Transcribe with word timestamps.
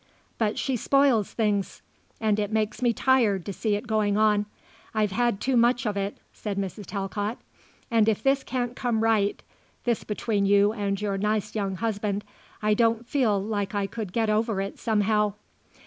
But 0.39 0.57
she 0.57 0.77
spoils 0.77 1.31
things. 1.31 1.83
And 2.19 2.39
it 2.39 2.51
makes 2.51 2.81
me 2.81 2.91
tired 2.91 3.45
to 3.45 3.53
see 3.53 3.75
it 3.75 3.85
going 3.85 4.17
on. 4.17 4.47
I've 4.95 5.11
had 5.11 5.39
too 5.39 5.55
much 5.55 5.85
of 5.85 5.95
it," 5.95 6.17
said 6.33 6.57
Mrs. 6.57 6.87
Talcott, 6.87 7.37
"and 7.91 8.09
if 8.09 8.23
this 8.23 8.43
can't 8.43 8.75
come 8.75 9.03
right 9.03 9.43
this 9.83 10.03
between 10.03 10.47
you 10.47 10.73
and 10.73 10.99
your 10.99 11.19
nice 11.19 11.53
young 11.53 11.75
husband 11.75 12.23
I 12.63 12.73
don't 12.73 13.05
feel 13.07 13.39
like 13.39 13.75
I 13.75 13.85
could 13.85 14.11
get 14.11 14.31
over 14.31 14.59
it 14.59 14.79
somehow." 14.79 15.35